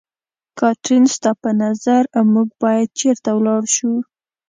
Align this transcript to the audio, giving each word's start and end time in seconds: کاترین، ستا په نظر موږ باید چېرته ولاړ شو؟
کاترین، 0.59 1.03
ستا 1.15 1.31
په 1.43 1.49
نظر 1.63 2.03
موږ 2.33 2.47
باید 2.63 2.89
چېرته 2.99 3.29
ولاړ 3.37 3.63
شو؟ 3.75 3.93